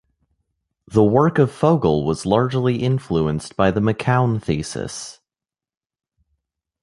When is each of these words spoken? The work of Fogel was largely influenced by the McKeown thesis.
The 0.87 1.03
work 1.03 1.37
of 1.37 1.51
Fogel 1.51 2.03
was 2.07 2.25
largely 2.25 2.77
influenced 2.81 3.55
by 3.55 3.69
the 3.69 3.81
McKeown 3.81 4.41
thesis. 4.41 5.19